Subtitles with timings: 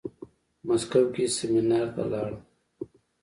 [0.67, 2.37] مسکو کې سيمينار ته لاړم.